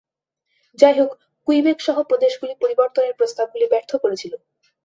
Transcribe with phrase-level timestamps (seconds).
[0.77, 1.11] যাইহোক,
[1.47, 4.33] কুইবেক সহ প্রদেশগুলি পরিবর্তনের প্রস্তাবগুলি ব্যর্থ করেছিল।